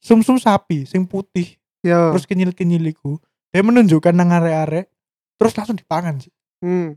[0.00, 2.16] sumsum sapi sing putih Yo.
[2.16, 3.20] terus kenyil-kenyil iku.
[3.52, 4.88] Dia menunjukkan nang arek-arek
[5.36, 6.32] terus langsung dipangan sih.
[6.64, 6.96] Hmm.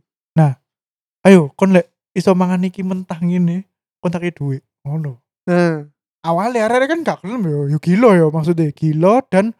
[1.21, 3.69] Ayo, kon lek iso mangan iki mentah ngene,
[4.01, 4.65] kon tak duit.
[4.81, 5.21] Ngono.
[5.45, 5.85] Nah.
[6.21, 9.57] Awalnya arek kan gak gelem yo, yo gila yo maksudnya gila dan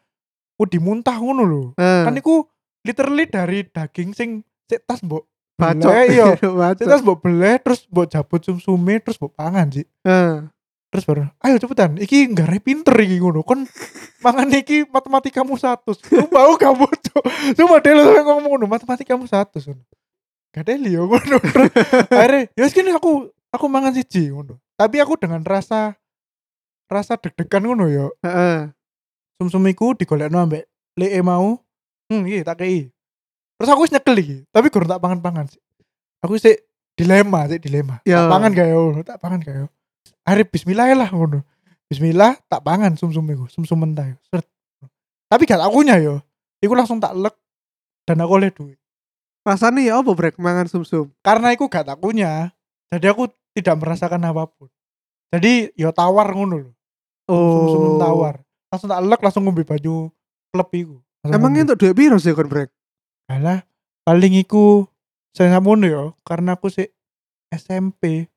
[0.54, 1.64] ku dimuntah ngono lho.
[1.74, 2.06] Nah.
[2.06, 2.46] Kan iku
[2.86, 4.30] literally dari daging sing
[4.70, 5.26] sik tas mbok
[5.58, 5.90] bacok.
[6.06, 6.38] iya.
[6.78, 9.86] Sik tas mbok beleh terus mbok jabut sumsume terus mbok pangan sih.
[10.06, 10.54] Nah.
[10.92, 13.48] Terus baru, ayo cepetan, iki nggak pinter iki ngono.
[13.48, 13.64] Kon
[14.28, 15.96] mangan iki matematikamu satu.
[15.96, 17.24] Sumpah aku gak bocok.
[17.56, 19.64] Sumpah dia lu ngomong ngono, matematikamu satu.
[20.52, 21.40] Gak ada liyo ngono.
[22.12, 24.60] Akhirnya, ya kene aku aku mangan siji ngono.
[24.76, 25.96] Tapi aku dengan rasa
[26.92, 28.12] rasa deg-degan ngono yo.
[28.20, 28.68] Heeh.
[29.40, 30.68] Sumsum iku digolekno ambek
[31.00, 31.56] lee mau.
[32.12, 32.92] Hmm, iki tak kei.
[33.56, 35.62] Terus aku wis nyekel iki, tapi gurung tak pangan-pangan sih.
[36.26, 36.60] Aku sih
[37.00, 38.04] dilema, sih dilema.
[38.04, 38.28] Ya.
[38.28, 39.66] Tak pangan gak yo, tak pangan gak yo.
[40.28, 41.40] Akhirnya bismillah lah ngono.
[41.88, 44.18] Bismillah tak pangan sumsum iku, sumsum mentah yo.
[44.28, 44.50] Seret.
[45.32, 46.20] Tapi gak akunya yo.
[46.60, 47.38] Iku langsung tak lek
[48.04, 48.82] dan aku oleh duit.
[49.46, 51.14] Rasanya ya apa brek mangan sumsum?
[51.24, 52.52] Karena iku gak takunya.
[52.92, 54.68] Jadi aku tidak merasakan apa pun.
[55.32, 56.76] Jadi yo tawar ngono
[57.32, 57.72] lho.
[57.72, 58.36] Sumsum tawar.
[58.72, 60.12] Langsung tak lek langsung ngombe baju
[60.52, 60.96] klub iku.
[61.24, 61.64] Langsung ngombe.
[61.64, 62.70] untuk duit piro sih kon brek?
[63.32, 63.64] Alah,
[64.04, 64.88] paling iku
[65.32, 66.92] saya samono yo karena aku sih
[67.52, 68.28] SMP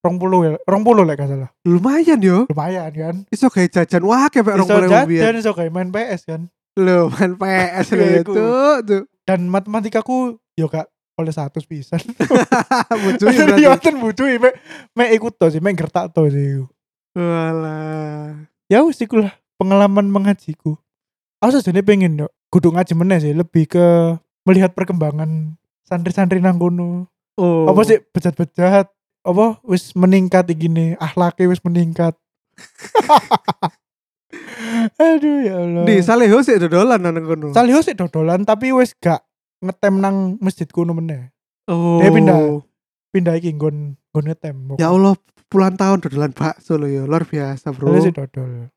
[0.00, 1.50] rong puluh ya, rong puluh lah gak salah.
[1.68, 2.48] Lumayan yo.
[2.50, 3.16] Lumayan kan.
[3.28, 6.48] Iso gawe jajan wah kayak Iso boleh jajan, iso kayak main PS kan.
[6.78, 9.04] Lho, main PS itu tuh.
[9.28, 10.88] Dan matematikaku yo gak
[11.20, 12.00] oleh satu pisan.
[13.20, 13.62] Berarti.
[13.84, 14.56] ten bujui mek
[14.96, 16.64] mek ikut to sih, mek gertak to sih.
[17.14, 18.46] Walah.
[18.70, 20.78] Ya wis iku lah pengalaman mengajiku.
[21.40, 27.10] Aku sejane pengen yo kudu ngaji meneh sih, lebih ke melihat perkembangan santri-santri nang kono.
[27.40, 27.64] Oh.
[27.72, 28.92] apa sih bejat-bejat
[29.24, 32.12] apa wis meningkat gini akhlaknya wis meningkat
[35.00, 37.56] aduh ya Allah Di Saleho sih dodolan nang kono.
[37.56, 39.24] Saliho sih dodolan tapi wis gak
[39.64, 41.32] ngetem nang masjid kuno meneh
[41.70, 42.02] Oh.
[42.02, 42.66] Dia pindah.
[43.14, 45.14] pindah iki nggon nggon ngetem Ya Allah,
[45.50, 47.02] puluhan tahun dodolan bakso lo ya.
[47.04, 47.90] Luar biasa, Bro.
[47.90, 48.70] Saliho sih dodol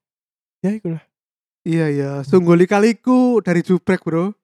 [0.63, 1.03] ya ikulah
[1.63, 4.35] Iya ya, sungguh likaliku dari jubrek, Bro.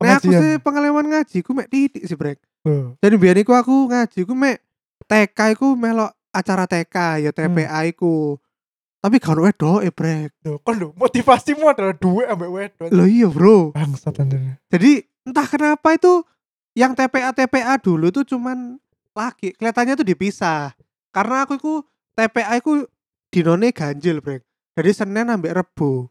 [0.00, 2.36] Nah, aku sih pengalaman ngaji ku mek titik sih, Brek.
[2.68, 2.96] Oh.
[3.00, 4.60] Jadi biar iku aku ngaji ku mek
[5.08, 8.36] TK iku melok acara TK ya TPA iku.
[9.00, 10.36] Tapi gak ono wedok e, Brek.
[10.44, 13.72] Loh, kon lho motivasimu adalah duit ambek wedok Loh iya, Bro.
[13.72, 16.20] bangsat anjir Jadi entah kenapa itu
[16.76, 18.76] yang TPA TPA dulu tuh cuman
[19.16, 20.76] laki kelihatannya tuh dipisah
[21.10, 21.72] karena aku itu
[22.14, 22.86] TPA itu
[23.30, 24.42] dinone ganjil brek.
[24.74, 26.08] Jadi Senin sampai Rebu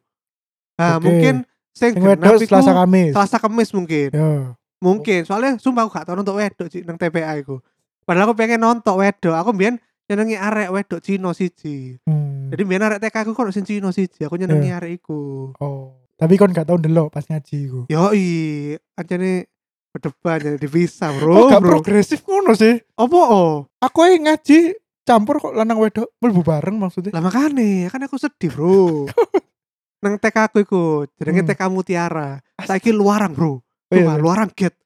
[0.80, 1.12] nah Oke.
[1.12, 1.44] mungkin
[1.76, 3.12] sing genap iku Selasa Kamis.
[3.12, 4.10] Selasa Kemis mungkin.
[4.16, 5.28] Ya mungkin.
[5.28, 7.60] Soalnya sumpah aku gak tau nonton wedok sih nang TPA iku.
[8.08, 9.36] Padahal aku pengen nonton wedok.
[9.36, 9.78] Aku mbien
[10.10, 12.02] nyenengi arek wedok Cino siji.
[12.10, 12.50] Hmm.
[12.50, 14.80] jadi mbien arek TK aku kok sing Cino siji aku nyenengi Iya.
[14.82, 15.54] arek iku.
[15.62, 16.00] Oh.
[16.20, 17.82] Tapi kon gak tau ndelok pas ngaji iku.
[17.88, 18.76] Yoi.
[18.98, 19.48] Ancane
[19.90, 21.70] berdebat jadi dipisah bro oh gak bro.
[21.82, 22.78] progresif ngono sih?
[22.94, 23.66] Apa oh?
[23.82, 24.78] aku ngaji
[25.10, 29.10] campur kok lanang wedok mlebu bareng maksudnya Lah makane, kan aku sedih, Bro.
[30.06, 30.82] Nang TK aku iku,
[31.18, 31.50] jenenge Hmm.
[31.50, 32.40] TK Mutiara.
[32.62, 33.52] Saiki luarang, Bro.
[33.52, 34.16] Oh, iya, iya.
[34.16, 34.78] luarang get.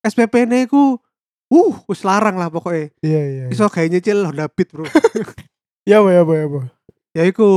[0.00, 0.96] SPP ne iku
[1.48, 2.88] uh wis larang lah pokoknya.
[3.04, 3.52] iya iya iya.
[3.52, 4.88] Iso gawe nyicil Honda Beat, Bro.
[5.90, 6.32] ya ya ya apa
[7.12, 7.48] ya iku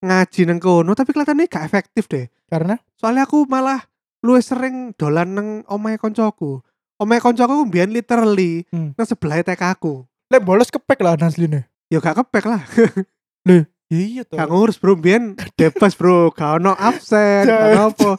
[0.00, 2.26] ngaji nang kono tapi kelihatannya gak efektif deh.
[2.46, 3.80] karena Soalnya aku malah
[4.20, 6.60] luwih sering dolan nang omahe koncoku.
[6.96, 8.92] Omahe koncoku mbiyen literally Hmm.
[8.92, 10.04] nang sebelah TK aku.
[10.26, 12.62] Lek bolos kepek lah asline Ya gak kepek lah.
[13.46, 18.18] ya iya tuh Gak ngurus bro, biyen bebas bro, gak ono absen, gak apa.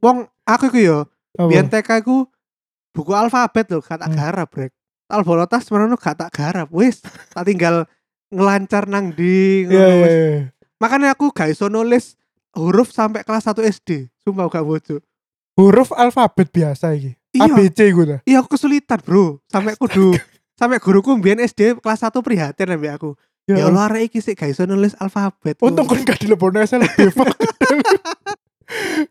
[0.00, 0.98] Wong aku iku yo,
[1.36, 2.24] biyen TK ku
[2.96, 4.16] buku alfabet lho, gak tak Hmm.
[4.16, 4.72] garap brek.
[5.06, 7.84] Albolotas merono gak tak garap, wis tak tinggal
[8.32, 9.68] ngelancar nang di.
[9.68, 10.40] iya iya iya.
[10.80, 12.16] Makanya aku gak iso nulis
[12.56, 14.08] huruf sampai kelas 1 SD.
[14.24, 15.04] Sumpah gak bojo.
[15.56, 19.40] huruf alfabet biasa iki Iya, ABC gue iya aku kesulitan bro.
[19.48, 20.12] Sampai kudu
[20.56, 23.10] sampai guruku biyen SD kelas 1 prihatin ambek aku.
[23.46, 25.54] Ya Allah arek iki sik gak iso nulis alfabet.
[25.62, 27.14] Untung kan gak dilebono SLB.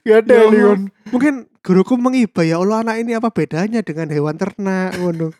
[0.03, 0.51] Gak ada Ya Allah.
[0.51, 0.81] Leon.
[1.15, 5.31] mungkin guruku mengiba ya Allah anak ini apa bedanya dengan hewan ternak ngono.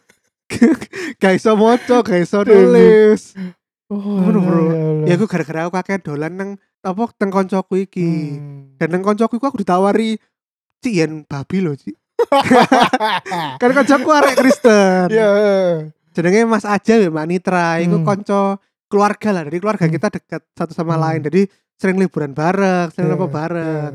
[1.22, 3.36] gak iso moco, gak iso nulis.
[3.92, 4.60] Oh, Ngono, Bro.
[5.06, 5.14] ya.
[5.14, 6.50] Ya aku gara-gara aku kakek dolan nang
[6.82, 8.40] apa teng koncoku iki.
[8.40, 8.80] Hmm.
[8.80, 10.18] Dan nang koncoku aku ditawari
[10.80, 11.98] Cik yen babi loh, Cik.
[13.62, 15.08] kan koncoku arek Kristen.
[15.10, 15.30] Ya.
[16.12, 18.06] jenenge Mas Aja ya Mbak Nitra itu Hmm.
[18.06, 21.04] konco keluarga lah dari keluarga kita dekat satu sama Hmm.
[21.04, 21.42] lain jadi
[21.76, 23.92] sering liburan bareng sering Ya, apa bareng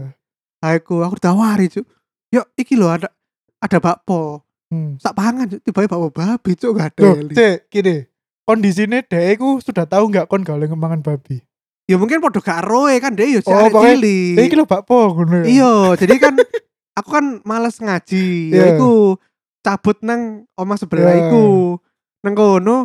[0.60, 0.76] ya.
[0.76, 1.88] aku aku ditawari cuk
[2.30, 3.08] yuk iki loh ada
[3.56, 4.94] ada bakpo Hmm.
[4.96, 7.96] tak pangan cuk tiba-tiba bakpo babi cuk gak ada Loh, cek, gini.
[8.42, 11.40] Kondisinya dek ku sudah tahu nggak kon gawe ngemangan babi.
[11.86, 14.36] ya mungkin podo gak roe kan dia yo Oh, arek pokoknya- cilik.
[14.36, 15.44] Eh, iki lho bakpo ngono ya.
[15.48, 16.34] iya jadi kan
[17.00, 18.76] aku kan males ngaji ya Iya.
[18.76, 19.16] iku
[19.60, 21.20] cabut nang omah sebelah Iya.
[21.26, 21.76] iku
[22.20, 22.76] nang kono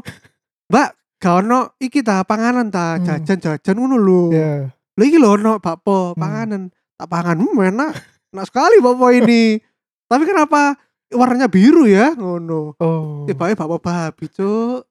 [0.65, 3.03] mbak gak ono iki ta panganan ta Hmm.
[3.03, 4.71] jajan-jajan ngono lho Ya.
[4.95, 6.17] Lho iki lho ono bakpo Hmm.
[6.17, 6.61] panganan.
[6.95, 7.91] Tak pangan hmm, enak.
[8.31, 9.59] Enak sekali bakpo ini.
[10.05, 12.15] Tapi kenapa warnanya biru ya?
[12.15, 12.75] Ngono.
[12.77, 13.23] Oh.
[13.25, 14.87] Tiba-tiba bakpo babi, Cuk.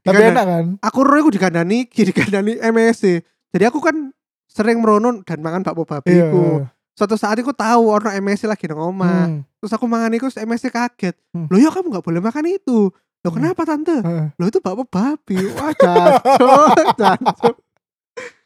[0.00, 0.64] Tapi Dikandani- enak kan?
[0.80, 3.20] Aku roe aku dikandani, dikandani MSC.
[3.52, 4.08] Jadi aku kan
[4.48, 6.32] sering merono dan mangan bakpo babi Iya.
[6.32, 6.64] iku.
[6.92, 9.24] Suatu saat aku tahu ono MSC lagi nang omah.
[9.28, 9.40] Hmm.
[9.58, 11.16] Terus aku mangan iku MSC kaget.
[11.32, 11.48] Hmm.
[11.48, 12.92] Loh ya kamu nggak boleh makan itu.
[13.22, 13.36] Loh Hmm.
[13.40, 13.96] kenapa tante?
[13.96, 14.26] Heeh.
[14.36, 15.36] Loh itu bakpo babi.
[15.56, 17.56] Wah jancuk, jancuk.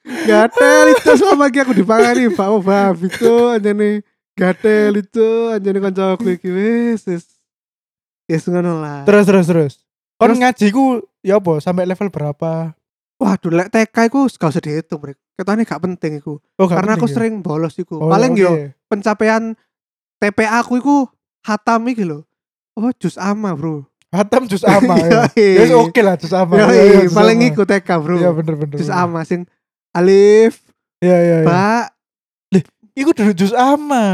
[0.06, 4.06] Gatel itu sama lagi aku dipangani bakpo babi tuh anjane
[4.38, 7.26] gatel itu anjane kancaku iki wis wis.
[8.30, 9.02] Yes ngono lah.
[9.02, 9.74] Terus terus terus.
[10.16, 12.70] Kon ngaji ku ya apa sampai level berapa?
[13.16, 15.16] Waduh lek TK iku gak usah dihitung, Brek.
[15.36, 16.36] Ketane gak penting iku.
[16.60, 17.16] Oh, gak Karena aku penting ya?
[17.16, 17.96] sering bolos iku.
[17.96, 18.42] Oh, Paling oke.
[18.44, 18.50] yo
[18.92, 19.56] pencapaian
[20.20, 20.96] TPA aku iku
[21.44, 22.24] hatam iki lho.
[22.76, 23.88] Oh, jus ama, Bro.
[24.12, 25.32] Hatam jus ama ya.
[25.32, 25.64] Yoi.
[25.72, 26.60] Ya oke lah jus ama.
[26.60, 28.16] Yoi, Ya, ya, jus paling iku TK, Bro.
[28.20, 28.76] Iya bener bener.
[28.76, 29.48] Jus ama sing
[29.96, 30.60] alif,
[31.00, 31.48] Iya iya iya.
[31.48, 31.88] ba,
[32.96, 34.04] Iku dulu jus ama.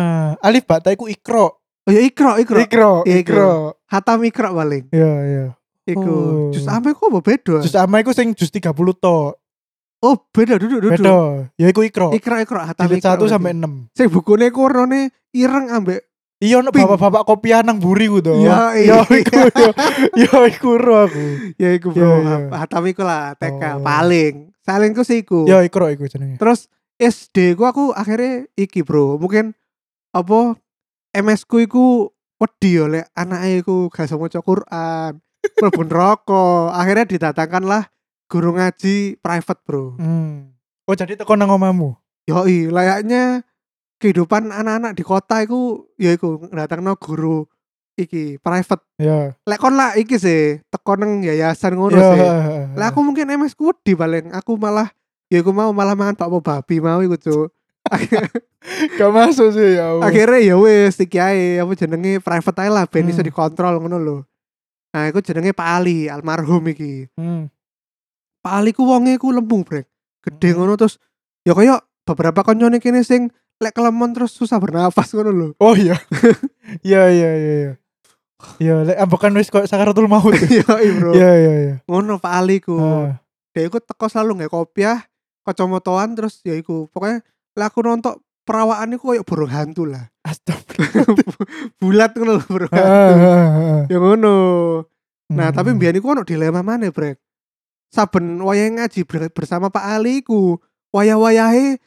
[0.43, 1.55] Alif ba iku ikro.
[1.59, 2.59] oh ya ikro, ikro.
[2.59, 2.93] Ikro.
[3.07, 3.79] Iya, Ikro.
[3.87, 4.91] Hatam ikro paling.
[4.91, 5.47] Iya iya.
[5.83, 6.51] Iku Oh.
[6.55, 7.59] jus ama iku apa beda?
[7.59, 9.19] Jus ama iku sing jus 30 to.
[10.03, 10.99] Oh, beda duduk duduk.
[10.99, 11.47] Beda.
[11.55, 12.11] Ya iku ikro.
[12.11, 13.27] Ikro ikro hatam ikro.
[13.27, 13.91] 1 sampai 6.
[13.95, 16.03] Sing bukune ku warnane ireng ambek
[16.43, 18.35] Iya ono bapak-bapak kopiah nang buri ku to.
[18.35, 18.99] Iya, Ya iya.
[19.07, 19.71] iku ya.
[20.19, 21.23] Ya iku ro aku.
[21.55, 22.15] ya iku Iya, bro.
[22.19, 22.37] iya.
[22.59, 23.87] Hatam iku lah TK Oh.
[23.87, 24.35] paling.
[24.67, 25.47] Saling ku sih iku.
[25.47, 26.43] Ya ikro iku jenenge.
[26.43, 26.67] Terus
[26.99, 29.23] SD ku aku akhirnya iki bro.
[29.23, 29.55] Mungkin
[30.11, 30.59] apa
[31.15, 32.11] MS ku iku
[32.43, 35.23] wedi yo lek anake iku gak maca Quran.
[35.63, 36.75] Mlebu rokok.
[36.75, 37.87] Akhirnya didatangkan lah
[38.27, 39.95] guru ngaji private bro.
[39.97, 40.51] Hmm.
[40.83, 41.95] Oh jadi teko nang omamu.
[42.27, 43.47] Yoi, layaknya
[43.99, 47.47] kehidupan anak-anak di kota iku ya iku ndatangno guru
[47.95, 48.83] iki private.
[48.99, 49.39] Ya.
[49.47, 52.09] Lek kon lah iki sih teko nang yayasan ngono Ya.
[52.11, 52.21] sih.
[52.75, 54.91] Lah aku mungkin MS ku wedi paling aku malah
[55.31, 57.49] ya aku mau malah mangan bakpo babi mau iku cuk.
[58.99, 59.93] gak masuk sih ya.
[59.95, 60.09] Allah.
[60.09, 63.29] Akhirnya ya wis iki ae apa jenenge private ae lah ben iso Hmm.
[63.29, 64.17] dikontrol ngono lho.
[64.93, 67.09] Nah, iku jenenge Pak Ali almarhum iki.
[67.17, 67.49] Hmm.
[68.45, 69.89] Pak Ali ku wonge ku lemu, Brek.
[70.23, 70.63] Gede Hmm.
[70.63, 71.01] ngono terus
[71.43, 75.49] ya kaya beberapa koncone kene sing lek kelemon terus susah bernafas ngono lho.
[75.59, 75.97] Oh iya.
[76.87, 77.73] Iya iya iya iya.
[78.59, 80.35] Iya, lek ambekan wis kok sakaratul maut.
[80.51, 80.67] Iya,
[80.99, 81.11] Bro.
[81.15, 81.75] Iya iya iya.
[81.87, 82.75] Ngono Pak Ali ku.
[82.79, 83.19] Ah.
[83.53, 85.05] Dia iku teko selalu nggak kopiah,
[85.45, 86.89] kacamataan terus ya iku.
[86.91, 87.21] Pokoknya
[87.55, 88.17] lah aku nonton
[88.53, 90.05] perawakan iku kayak burung hantu lah.
[90.21, 91.25] Astagfirullah.
[91.81, 93.15] Bulat ngono lho, burung hantu.
[93.89, 94.35] Ya ngono.
[95.33, 95.57] Nah, Hmm.
[95.57, 97.17] tapi mbiyen iku ono dilema mana, Brek?
[97.89, 100.61] Saben wayah ngaji ber- bersama Pak Ali ku,
[100.93, 101.81] wayah-wayahe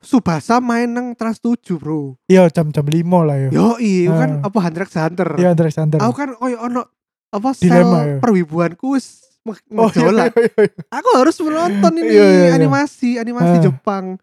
[0.00, 2.16] Subasa main nang Trans 7, Bro.
[2.24, 3.48] Iya jam-jam 5 lah ya.
[3.52, 4.48] Yo, iya kan Ah.
[4.48, 5.28] apa Hunter x Hunter.
[5.36, 6.00] Iya Andre Sander.
[6.00, 6.88] Aku kan koyo ono
[7.28, 8.16] apa Dilema, sel ya.
[8.18, 9.28] perwibuanku wis
[9.72, 10.72] Oh iya, iya, iya, iya.
[10.90, 12.50] Aku harus menonton ini Iya, iya, iya.
[12.54, 13.60] animasi, animasi.
[13.62, 14.20] Jepang.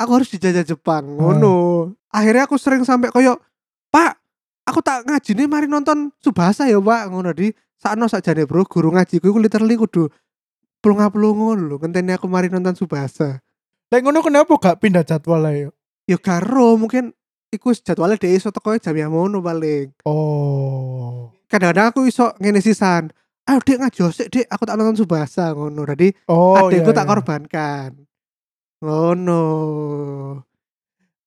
[0.00, 1.04] Aku harus dijajah Jepang.
[1.04, 1.92] Ngono.
[2.08, 3.36] Akhirnya aku sering sampai koyo,
[3.92, 4.16] "Pak,
[4.64, 8.96] aku tak ngaji nih mari nonton Subasa ya, Pak." Ngono di sakno sakjane, Bro, guru
[8.96, 10.08] ngajiku iku literally kudu
[10.80, 13.44] plunga-plunga lho ngenteni aku mari nonton Subasa.
[13.92, 15.68] Lek ngono kenapa gak pindah jadwal lah ya?
[16.08, 17.12] Ya karo mungkin
[17.52, 19.92] iku jadwalnya dhewe iso teko jam yang ngono paling.
[20.06, 21.34] Oh.
[21.50, 23.10] Kadang-kadang aku iso ngene sisan.
[23.44, 25.82] Ayo dek ngaji sik dek aku tak nonton Subasa ngono.
[25.84, 26.56] Jadi Oh.
[26.56, 27.10] adekku iya, tak iya.
[27.10, 27.90] korbankan.
[28.80, 29.42] Ngono.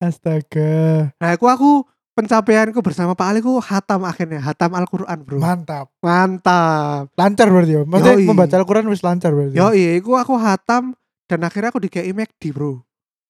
[0.01, 0.73] Astaga.
[1.15, 1.69] Nah, aku aku
[2.13, 5.39] pencapaianku bersama Pak Ali ku hatam akhirnya, hatam Al-Qur'an, Bro.
[5.39, 5.87] Mantap.
[6.03, 7.09] Mantap.
[7.15, 7.81] Lancar berarti ya.
[7.87, 8.27] Maksudnya Yoi.
[8.27, 9.55] membaca Al-Qur'an wis lancar berarti.
[9.55, 10.93] Yo iya, iku aku hatam
[11.25, 12.83] dan akhirnya aku dikei McD, Bro.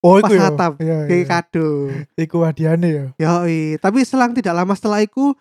[0.03, 0.43] oh, pas iku ya.
[0.49, 0.71] hatam.
[0.81, 1.27] Iya, Kayak iya.
[1.29, 1.67] kado.
[2.17, 3.05] Iku hadiahnya ya.
[3.15, 5.31] Yo iya, tapi selang tidak lama setelah iku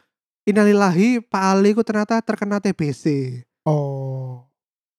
[0.42, 4.42] Innalillahi Pak Ali ku ternyata terkena TBC Oh.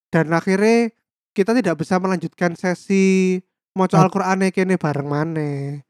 [0.08, 0.88] dan akhirnya
[1.36, 3.44] kita tidak bisa melanjutkan sesi
[3.74, 4.06] maca Ah.
[4.06, 5.82] Al-Qur'ane kene bareng maneh.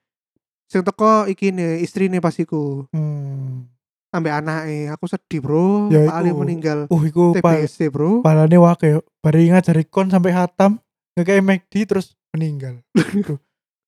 [0.68, 3.68] Sing teko iki nih istrine pas iku Hmm.
[4.10, 4.90] ambek anake.
[4.90, 5.90] Aku sedih, Bro.
[5.90, 6.40] Ya, Pak Ali iku.
[6.42, 8.22] meninggal Uh, iku TBC, Bro.
[8.22, 9.00] palane wake yo.
[9.20, 10.80] Bari ngajari kon sampai hatam,
[11.14, 12.82] ngekei McD terus meninggal.
[13.26, 13.38] Bro.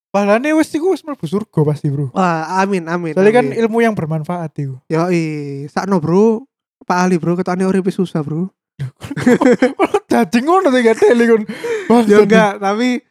[0.09, 2.11] Palane wis iku wis mlebu surga pasti, Bro.
[2.11, 3.13] Wah, amin amin.
[3.13, 4.79] Soalnya kan ilmu yang bermanfaat itu.
[4.87, 6.45] Yoi, sakno, Bro.
[6.85, 8.47] Pak Ali, Bro, ketane uripe susah, Bro.
[10.05, 11.43] Dadi ngono gak teli kon.
[12.11, 13.01] Ya enggak, tapi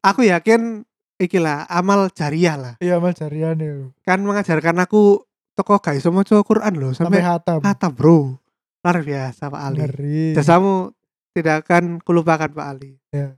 [0.00, 0.84] aku yakin
[1.16, 2.74] iki lah amal jariah lah.
[2.80, 3.86] Iya amal jariane lho.
[4.02, 5.20] Kan mengajarkan aku
[5.52, 7.58] toko gak iso maca Quran loh Sampai sampai hatam.
[7.60, 8.40] hatam, Bro.
[8.80, 9.76] Luar biasa, Pak Ali.
[9.84, 10.22] Ngeri.
[10.32, 10.96] Jasamu
[11.36, 12.96] tidak akan kulupakan Pak Ali.
[13.12, 13.36] Ya.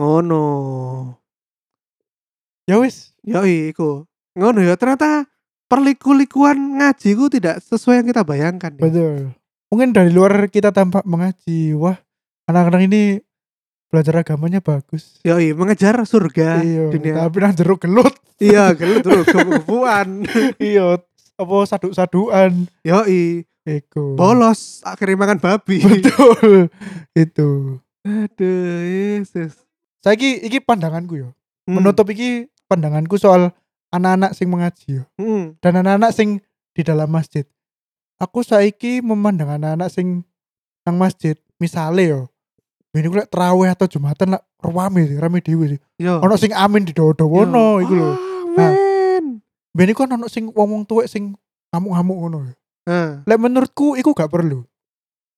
[0.00, 0.46] Ngono.
[2.64, 3.12] Ya wis.
[3.20, 4.08] Yoi, iku.
[4.32, 5.28] Ngono ya, ternyata
[5.68, 8.72] perliku-likuan ngaji ku tidak sesuai yang kita bayangkan.
[8.72, 8.80] ya.
[8.80, 9.36] Betul.
[9.68, 11.76] Mungkin dari luar kita tampak mengaji.
[11.76, 12.00] Wah,
[12.48, 13.20] anak-anak ini
[13.90, 15.18] belajar agamanya bagus.
[15.26, 17.26] Yoi, mengejar surga iya, dunia.
[17.26, 18.14] tapi nang jeruk gelut.
[18.38, 20.24] iya, gelut dulu kebuan.
[20.62, 20.96] iya,
[21.36, 22.70] apa saduk-sadukan.
[22.86, 24.16] Yoi, Eko.
[24.16, 25.82] bolos akhirnya makan babi.
[25.82, 26.70] Betul.
[27.12, 27.82] Itu.
[28.06, 29.58] Aduh, Yesus.
[30.00, 31.28] Saiki iki pandanganku yo.
[31.68, 31.82] Hmm.
[31.82, 33.52] Menutup iki pandanganku soal
[33.92, 35.04] anak-anak sing mengaji yo.
[35.20, 35.58] Hmm.
[35.60, 36.40] Dan anak-anak sing
[36.72, 37.44] di dalam masjid.
[38.16, 40.24] Aku saiki memandang anak-anak sing
[40.88, 42.22] nang masjid, misale yo.
[42.90, 45.80] Ini gue terawih atau jumatan lah rame sih, rame dewe sih.
[46.02, 46.18] Yo.
[46.18, 48.10] Ono sing amin di dawa-dawono iku lho.
[48.58, 49.38] Amin.
[49.70, 51.38] Ben iku ono sing wong tuwek sing
[51.70, 52.38] ngamuk-ngamuk ngono.
[52.90, 54.66] Nah, Lek menurutku iku gak perlu.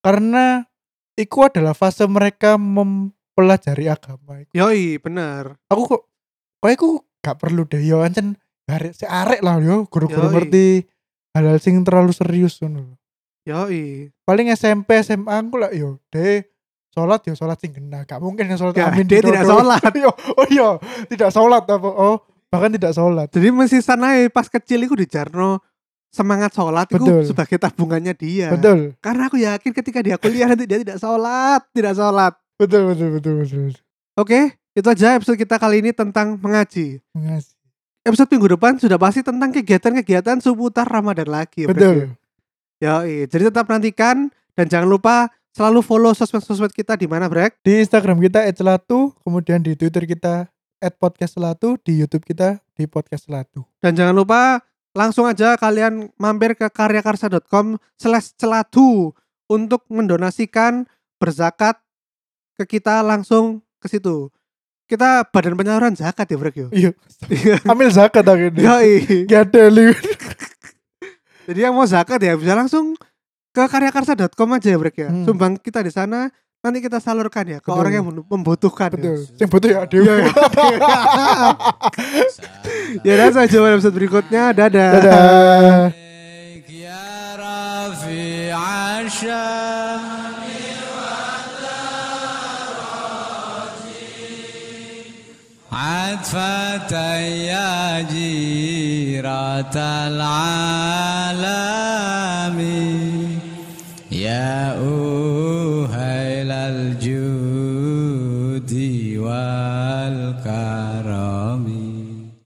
[0.01, 0.65] Karena
[1.12, 4.41] iku adalah fase mereka mempelajari agama.
[4.57, 5.61] yoi, bener.
[5.69, 6.03] Aku kok
[6.65, 6.88] kok iku
[7.21, 10.88] gak perlu deh yo ancen arek si arek lah yo guru-guru ngerti
[11.37, 12.97] hal-hal sing terlalu serius ngono.
[13.45, 14.09] Yoi.
[14.25, 16.49] Paling SMP SMA aku lah yo deh
[16.92, 19.81] sholat yo sholat sing kena gak mungkin yang sholat Ya, amin dia tidak sholat.
[20.05, 20.68] Yo, oh iya
[21.09, 22.20] tidak sholat apa oh
[22.52, 25.59] bahkan tidak sholat Jadi masih sana pas kecil itu dijarno
[26.12, 27.24] semangat sholat itu Betul.
[27.24, 28.52] sebagai tabungannya dia.
[28.52, 32.37] betul Karena aku yakin ketika dia kuliah nanti dia tidak sholat, tidak sholat.
[32.61, 33.81] betul betul betul betul, betul.
[34.20, 37.00] Oke, itu aja episode kita kali ini tentang mengaji.
[37.16, 37.57] Mengasih.
[38.05, 41.64] Episode minggu depan sudah pasti tentang kegiatan-kegiatan seputar Ramadan lagi.
[41.64, 42.12] ya, betul
[42.83, 47.61] Yoi, jadi tetap nantikan dan jangan lupa selalu follow sosmed-sosmed kita di mana, Brek?
[47.61, 50.49] di Instagram kita @selatu kemudian di Twitter kita
[50.99, 54.65] @podcastselatu di YouTube kita di podcast selatu Dan jangan lupa
[54.97, 59.12] langsung aja kalian mampir ke karyakarsa.com slash celatu
[59.47, 60.88] untuk mendonasikan
[61.21, 61.77] berzakat
[62.57, 64.33] ke kita langsung ke situ.
[64.88, 66.69] Kita badan penyaluran zakat ya, Brek yo.
[66.73, 66.91] iya
[67.31, 67.57] Iya.
[67.73, 69.25] ambil zakat akhirnya Yoi.
[69.25, 69.65] gak ada
[71.49, 72.93] Jadi yang mau zakat ya bisa langsung
[73.52, 75.10] ke karyakarsa.com aja ya, Brek ya.
[75.10, 75.26] Hmm.
[75.26, 77.80] Sumbang kita di sana nanti kita salurkan ya ke Betul.
[77.80, 78.89] orang yang membutuhkan.
[78.91, 78.97] ya.
[78.97, 80.32] betul yang butuh ya ada Iya, iya.
[83.06, 84.43] ya udah sampai jumpa di episode berikutnya.
[84.52, 84.89] Dadah.
[84.93, 85.91] dadah
[86.67, 88.60] يا رفيع
[89.06, 90.02] الشام
[95.71, 99.76] عطفة يا جيرة
[100.08, 101.11] العالم